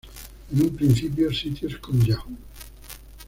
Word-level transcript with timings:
En 0.51 0.59
un 0.63 0.75
principio, 0.75 1.31
sitios 1.31 1.77
como 1.77 2.03
Yahoo! 2.03 2.35